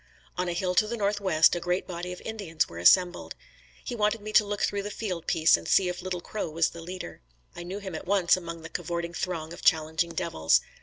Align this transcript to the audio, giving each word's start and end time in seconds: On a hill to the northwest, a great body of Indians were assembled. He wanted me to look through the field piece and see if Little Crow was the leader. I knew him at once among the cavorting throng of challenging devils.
On 0.35 0.47
a 0.47 0.53
hill 0.53 0.73
to 0.73 0.87
the 0.87 0.97
northwest, 0.97 1.55
a 1.55 1.59
great 1.59 1.85
body 1.85 2.11
of 2.11 2.21
Indians 2.25 2.67
were 2.67 2.79
assembled. 2.79 3.35
He 3.85 3.93
wanted 3.93 4.19
me 4.19 4.33
to 4.33 4.43
look 4.43 4.61
through 4.63 4.81
the 4.81 4.89
field 4.89 5.27
piece 5.27 5.55
and 5.55 5.67
see 5.67 5.89
if 5.89 6.01
Little 6.01 6.21
Crow 6.21 6.49
was 6.49 6.71
the 6.71 6.81
leader. 6.81 7.21
I 7.55 7.61
knew 7.61 7.77
him 7.77 7.93
at 7.93 8.07
once 8.07 8.35
among 8.35 8.63
the 8.63 8.69
cavorting 8.69 9.13
throng 9.13 9.53
of 9.53 9.61
challenging 9.61 10.13
devils. 10.13 10.61